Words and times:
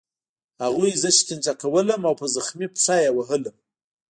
هغوی 0.63 0.91
زه 1.01 1.09
شکنجه 1.17 1.53
کولم 1.61 2.01
او 2.09 2.13
په 2.21 2.25
زخمي 2.35 2.67
پښه 2.73 2.95
یې 3.03 3.09
وهلم 3.17 3.55